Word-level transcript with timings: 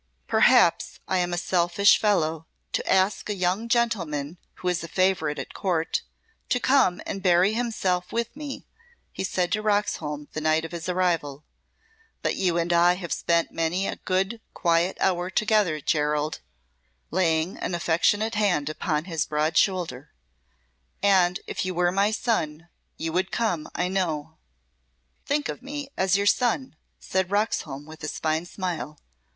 "Perhaps 0.27 0.99
I 1.07 1.19
am 1.19 1.31
a 1.31 1.37
selfish 1.37 1.99
fellow 1.99 2.47
to 2.73 2.91
ask 2.91 3.29
a 3.29 3.35
young 3.35 3.67
gentleman 3.69 4.39
who 4.55 4.67
is 4.67 4.83
a 4.83 4.87
favourite 4.87 5.37
at 5.37 5.53
Court 5.53 6.01
to 6.49 6.59
come 6.59 7.03
and 7.05 7.21
bury 7.21 7.53
himself 7.53 8.11
with 8.11 8.35
me," 8.35 8.65
he 9.11 9.23
said 9.23 9.51
to 9.51 9.61
Roxholm 9.61 10.27
the 10.33 10.41
night 10.41 10.65
of 10.65 10.71
his 10.71 10.89
arrival, 10.89 11.43
"but 12.23 12.35
you 12.35 12.57
and 12.57 12.73
I 12.73 12.93
have 12.95 13.13
spent 13.13 13.51
many 13.51 13.85
a 13.85 13.97
good 13.97 14.41
quiet 14.55 14.97
hour 14.99 15.29
together, 15.29 15.79
Gerald," 15.79 16.39
laying 17.11 17.57
an 17.57 17.75
affectionate 17.75 18.33
hand 18.33 18.69
upon 18.71 19.05
his 19.05 19.27
broad 19.27 19.55
shoulder. 19.55 20.09
"And 21.03 21.39
if 21.45 21.63
you 21.63 21.75
were 21.75 21.91
my 21.91 22.09
son 22.09 22.69
you 22.97 23.13
would 23.13 23.31
come, 23.31 23.69
I 23.75 23.87
know." 23.87 24.39
"Think 25.27 25.47
of 25.47 25.61
me 25.61 25.89
as 25.95 26.17
your 26.17 26.25
son," 26.25 26.75
said 26.99 27.29
Roxholm 27.29 27.85
with 27.85 28.01
his 28.01 28.17
fine 28.17 28.47
smile. 28.47 28.97